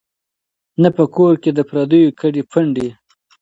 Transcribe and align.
نه 0.81 0.89
په 0.97 1.03
کور 1.15 1.33
کي 1.43 1.49
د 1.53 1.59
پردیو 1.69 2.15
کډي 2.19 2.43
پنډي 2.51 2.87